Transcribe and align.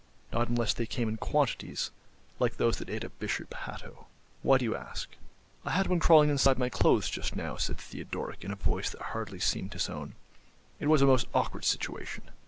"Not 0.33 0.47
unless 0.47 0.73
they 0.73 0.87
came 0.87 1.07
in 1.07 1.17
quantities, 1.17 1.91
like 2.39 2.57
those 2.57 2.77
that 2.77 2.89
ate 2.89 3.05
up 3.05 3.11
Bishop 3.19 3.53
Hatto. 3.53 4.07
Why 4.41 4.57
do 4.57 4.65
you 4.65 4.75
ask?" 4.75 5.09
"I 5.63 5.69
had 5.69 5.85
one 5.85 5.99
crawling 5.99 6.31
inside 6.31 6.57
my 6.57 6.69
clothes 6.69 7.07
just 7.07 7.35
now," 7.35 7.55
said 7.55 7.77
Theodoric 7.77 8.43
in 8.43 8.49
a 8.49 8.55
voice 8.55 8.89
that 8.89 9.01
hardly 9.13 9.37
seemed 9.39 9.73
his 9.73 9.89
own. 9.89 10.15
"It 10.79 10.87
was 10.87 11.03
a 11.03 11.05
most 11.05 11.27
awkward 11.35 11.65
situation." 11.65 12.31